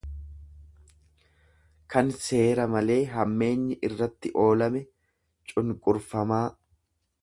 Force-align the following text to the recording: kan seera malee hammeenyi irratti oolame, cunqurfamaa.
kan 1.95 2.09
seera 2.29 2.67
malee 2.77 2.99
hammeenyi 3.13 3.79
irratti 3.91 4.35
oolame, 4.47 4.85
cunqurfamaa. 5.53 6.45